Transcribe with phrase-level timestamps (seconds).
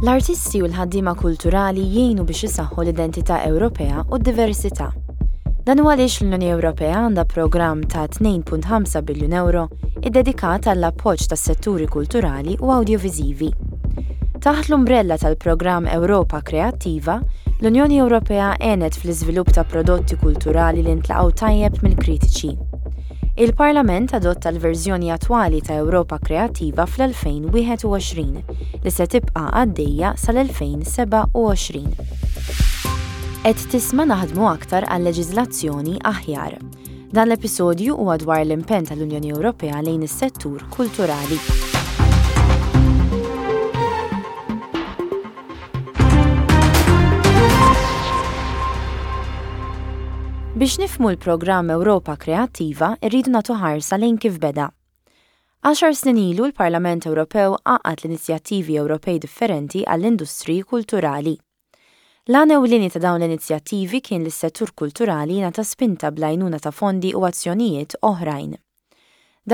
[0.00, 4.86] L-artisti u l-ħaddima kulturali jgħinu biex isaħħu l-identità Ewropea u d-diversità.
[5.68, 9.66] Dan u għalix l-Unjoni Ewropea għandha programm ta' 2.5 biljun euro
[10.00, 13.50] id-dedikat għall appoġġ ta' setturi kulturali u audiovisivi.
[14.40, 17.18] Taħt l-umbrella tal-programm Ewropa Kreattiva,
[17.60, 22.56] l-Unjoni Ewropea għenet fl-iżvilupp ta' prodotti kulturali li ntlaqgħu tajjeb mill-kritiċi
[23.40, 28.42] Il-Parlament adotta l-verżjoni attwali ta' Ewropa Kreattiva fl-2021
[28.84, 31.88] li se tibqa' għaddejja sal-2027.
[33.40, 36.58] Qed tisma' naħdmu aktar għal leġiżlazzjoni aħjar.
[37.08, 41.40] Dan l-episodju huwa dwar l-impenn tal-Unjoni Ewropea lejn is-settur kulturali.
[50.60, 54.66] Biex nifmu l-programm Ewropa Kreattiva irridu natu ħarsa lejn kif beda.
[55.64, 61.32] Għaxar snin ilu l-Parlament Ewropew għaqat l-inizjattivi Ewropej differenti għall-industri kulturali.
[62.28, 67.24] L-għana u l-lini ta' dawn l-inizjattivi kien l-settur kulturali nata spinta blajnuna ta' fondi u
[67.24, 68.52] azzjonijiet oħrajn.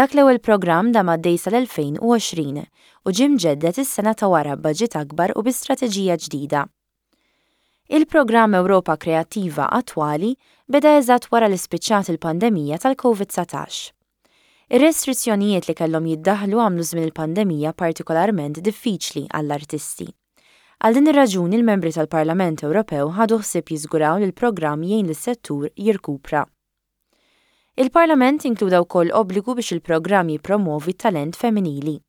[0.00, 2.64] Dak l ewwel programm da maddej sal-2020
[3.06, 6.66] u ġim ġeddet is-sena ta' wara b'baġit akbar u bi strateġija ġdida.
[7.88, 10.32] Il-programm Ewropa Kreattiva attwali
[10.66, 13.76] beda eżatt wara l-ispiċċat il-pandemija tal-COVID-19.
[14.74, 20.06] Ir-restrizzjonijiet li kellhom jiddaħlu għamlu żmien il-pandemija partikolarment diffiċli għall-artisti.
[20.82, 26.42] Għal din ir-raġuni il-membri tal-Parlament Ewropew ħadu ħsieb jiżguraw li l-programm jgħin lis-settur jirkupra.
[27.78, 32.00] Il-Parlament inkluda wkoll obbligu biex il-programm jippromovi talent femminili.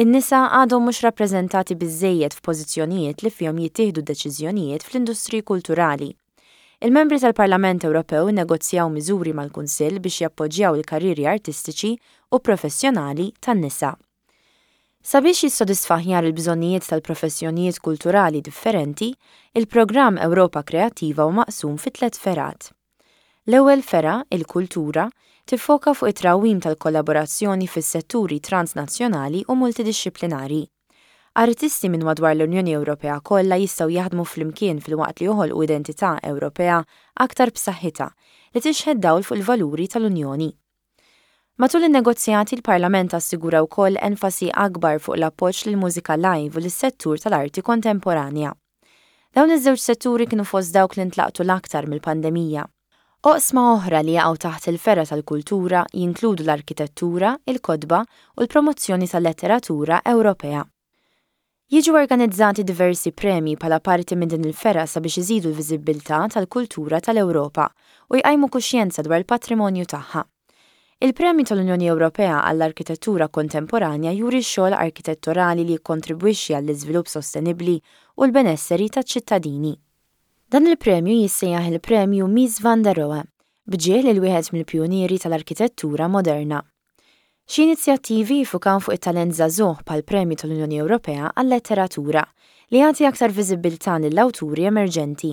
[0.00, 6.06] In-nisa għadhom mhux rappreżentati biżejjed f'pożizzjonijiet li fihom jittieħdu deċiżjonijiet fl-industriji kulturali.
[6.80, 11.92] Il-membri tal-Parlament Ewropew negozjaw miżuri mal-Kunsill biex jappoġġjaw il-karriri artistiċi
[12.32, 13.92] u professjonali tan-nisa.
[15.12, 19.12] Sabiex jissodisfaħjar il-bżonnijiet tal-professjonijiet kulturali differenti,
[19.52, 22.72] il-programm Ewropa Kreativa u maqsum fit tlet ferat.
[23.44, 25.08] L-ewwel fera, il-kultura,
[25.44, 30.60] tiffoka fuq it-trawim tal-kollaborazzjoni fis-setturi transnazzjonali u multidixxiplinari.
[31.34, 36.76] Artisti minn madwar l-Unjoni Ewropea kollha jistgħu jaħdmu flimkien fil-waqt li joħolqu identità Ewropea
[37.26, 38.06] aktar b'saħħitha
[38.54, 40.48] li tixħed dawl fuq il-valuri tal-Unjoni.
[41.58, 47.66] Matul in-negozjati l-Parlament assigura wkoll enfasi akbar fuq l-appoġġ lil mużika live u lis-settur tal-arti
[47.70, 48.54] kontemporanja.
[49.34, 52.68] Dawn iż-żewġ setturi kienu fost dawk li ntlaqtu l-aktar mill-pandemija.
[53.22, 58.00] Oqsma oħra li jaqgħu taħt il-ferra tal-kultura jinkludu l-arkitettura, il-kodba
[58.34, 60.64] u l-promozzjoni tal-letteratura Ewropea.
[61.70, 67.68] Jiġu organizzati diversi premji pala parti minn din il-ferra sabiex iżidu l-viżibilità tal-kultura tal-Ewropa
[68.10, 70.24] u jqajmu kuxjenza dwar il-patrimonju tagħha.
[71.06, 77.78] Il-premju tal-Unjoni Ewropea għall-arkitettura kontemporanja juri xogħol arkitetturali li jikkontribwixxi għall-iżvilupp sostenibbli
[78.16, 79.76] u l-benesseri taċ-ċittadini.
[80.52, 83.22] Dan il-premju jissejjaħ il-premju Mies van der Rohe,
[83.72, 86.58] bġieħ lil wieħed mill pjoniri tal-arkitettura moderna.
[87.48, 92.26] Xi inizjattivi jifukaw fuq it-talent żagħżugħ pal-Premju tal-Unjoni Ewropea għal-Letteratura
[92.74, 95.32] li jagħti aktar viżibilità lill-awturi emerġenti.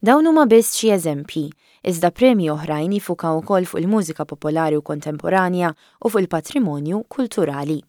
[0.00, 1.44] Dawn huma biss xi eżempji,
[1.92, 7.82] iżda premji oħrajn jifukaw ukoll fuq il-mużika popolari u kontemporanja u fuq il-patrimonju kulturali.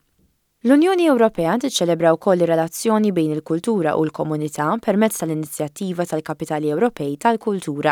[0.65, 7.91] L-Unjoni Ewropea tiċċelebra wkoll ir-relazzjoni bejn il-kultura u l-komunità permezz tal-Inizjattiva tal-Kapitali Ewropej tal-Kultura.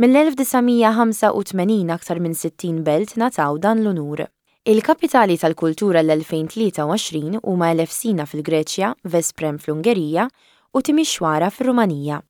[0.00, 4.22] Mill-1985 aktar minn 60 belt nataw dan l-unur.
[4.64, 10.24] Il-kapitali tal-kultura l-2023 huma Elefsina fil-Greċja, Vesprem fl-Ungerija
[10.72, 12.22] u Timixwara fil-Rumanija.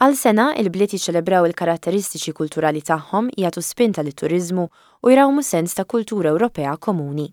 [0.00, 4.64] Għal sena il-bliet jiċċelebraw il-karatteristiċi kulturali tagħhom jagħtu spinta lit turiżmu
[5.04, 7.28] u jrawmu sens ta' kultura Ewropea komuni.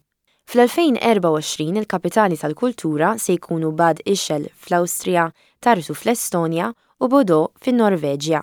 [0.49, 5.29] Fl-2024 il-kapitali tal-kultura se jkunu Bad Ixel fl-Awstrija,
[5.59, 8.41] Tartu fl-Estonja u Bodo fin-Norveġja.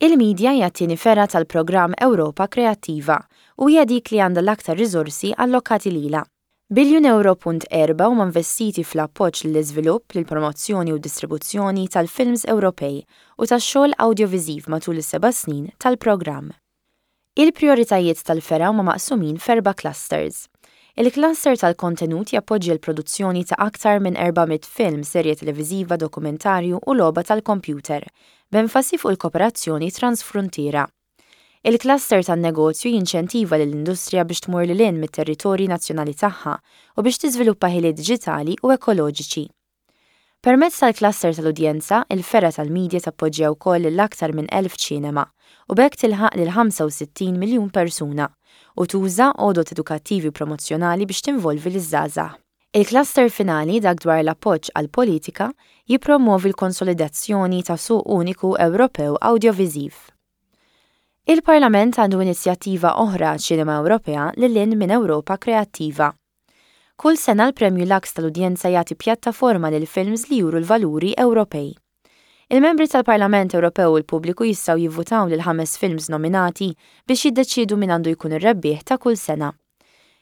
[0.00, 3.20] Il-medja hija ferra tal-programm Ewropa Kreattiva
[3.58, 6.24] u hija dik li għandha l-aktar riżorsi allokati lila.
[6.70, 13.04] Biljun euro punt erba u investiti fl-appoġġ l-iżvilupp, l-promozzjoni u distribuzzjoni tal-films Ewropej
[13.38, 16.50] u tax-xogħol audiovisiv matul is-seba' snin tal-programm.
[17.38, 20.48] Il-prioritajiet tal-fera ma maqsumin f'erba' clusters–
[20.98, 28.02] Il-cluster tal-kontenut jappoġġi l-produzzjoni ta' aktar minn 400 film, serje televiziva, dokumentarju u loba tal-kompjuter,
[28.50, 30.82] b'enfasi fuq il-kooperazzjoni transfrontiera.
[31.62, 36.56] Il-cluster tan-negozju jinċentiva lill industrija biex tmur lil in mit-territorji nazzjonali tagħha
[36.98, 39.44] u biex tiżviluppa ħiliet digitali u ekoloġiċi.
[40.40, 45.24] Permezz tal klaster tal-udjenza, il-ferra tal-medja tappoġġja wkoll l-aktar minn 1000 ċinema
[45.66, 48.28] u bekk tilħaq lil 65 miljun persuna
[48.78, 52.28] u tuża għodot edukattivi promozjonali biex tinvolvi l-iżżaża.
[52.74, 55.50] il klaster finali dak dwar l-appoġġ għal-politika
[55.90, 59.94] jipromovi l-konsolidazzjoni ta' suq uniku Ewropew audioviziv.
[61.26, 66.12] Il-Parlament għandu inizjattiva oħra ċinema Ewropea l lin minn Ewropa Kreattiva
[66.98, 71.68] Kull sena l-Premju l-aks tal-Udjenza jagħti pjattaforma lil films li juru l-valuri Ewropej.
[72.50, 76.72] Il-membri tal-Parlament Ewropew u l-pubbliku jistgħu jivvutaw lil ħames films nominati
[77.06, 79.52] biex jiddeċidu min għandu jkun ir-rebbieħ ta' kull sena.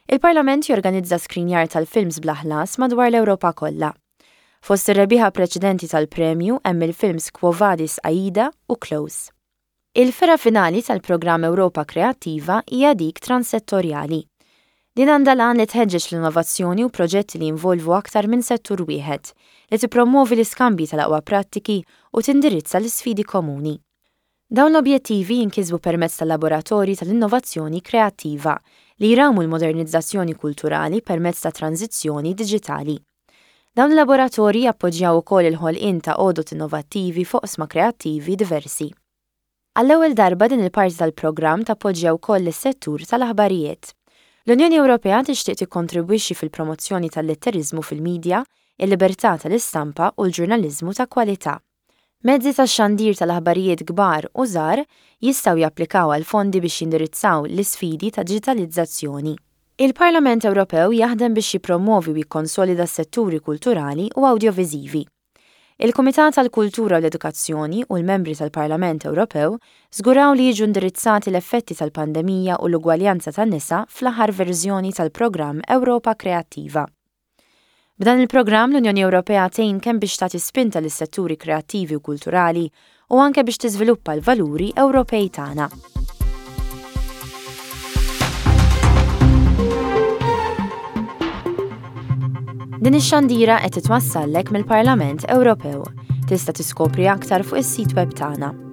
[0.05, 3.89] Il-Parlament jorganizza skrinjar tal-films blaħlas madwar l-Ewropa kollha.
[4.61, 9.31] Fost ir-rebbieħa preċedenti tal-premju hemm il-films Quo Vadis Aida u Close.
[9.97, 14.27] Il-fera finali tal-programm Ewropa Kreattiva hija dik transettorjali
[14.97, 19.27] Din għandha lan li tħeġġeġ l-innovazzjoni u proġetti li jinvolvu aktar minn settur wieħed
[19.69, 21.75] li tippromovi l-iskambji tal-aqwa prattiki
[22.17, 23.75] u tindirizza l-isfidi komuni.
[24.49, 28.55] Dawn l-objettivi jinkisbu permezz tal-laboratori tal-innovazzjoni kreattiva
[29.03, 32.97] li jramu l-modernizzazzjoni kulturali permezz ta' tranzizzjoni digitali.
[33.77, 38.89] Dawn il-laboratori appoġġjaw ukoll il-ħolqien ta' għodot innovattivi fuq sma kreattivi diversi.
[39.77, 43.93] Għall-ewwel darba din il-parti tal-programm tappoġġjaw ukoll is-settur tal-aħbarijiet.
[44.49, 48.37] L-Unjoni Ewropea tixtieq tikkontribwixxi fil-promozzjoni tal-letterizmu fil-medja,
[48.79, 51.57] il-libertà tal-istampa u l-ġurnaliżmu ta' kwalità.
[52.23, 54.83] Mezzi ta' xandir tal-aħbarijiet kbar u żgħar
[55.27, 59.35] jistgħu japplikaw għal fondi biex jindirizzaw l-isfidi ta' digitalizzazzjoni.
[59.83, 65.05] Il-Parlament Ewropew jaħdem biex jippromovi u jikkonsolida s-setturi kulturali u awdjoviżivi.
[65.79, 69.59] Il-Kumitat tal-Kultura u l-Edukazzjoni u l-membri tal-Parlament Ewropew
[69.93, 76.81] żguraw li jiġu indirizzati l-effetti tal-pandemija u l-ugwaljanza tan-nisa fl-aħħar verżjoni tal-programm Ewropa Kreattiva.
[77.93, 82.65] B'dan il-programm l-Unjoni Ewropea tejn kemm biex tagħti spinta lis-setturi kreattivi u kulturali
[83.13, 85.69] u anke biex tiżviluppa l-valuri Ewropej tagħna.
[92.79, 95.81] Din ix-xandira qed titwassallek mill-Parlament Ewropew.
[96.29, 98.66] Tista' tiskopri aktar fuq is-sit web tagħna